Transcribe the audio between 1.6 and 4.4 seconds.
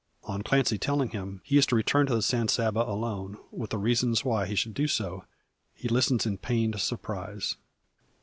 to return to the San Saba alone, with the reasons